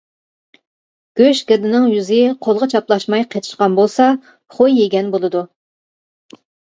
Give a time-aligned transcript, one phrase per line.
[1.19, 2.17] گۆشگىردىنىڭ يۈزى
[2.47, 4.09] قولغا چاپلاشماي قېتىشقان بولسا
[4.57, 5.45] خۇي يېگەن بولىدۇ.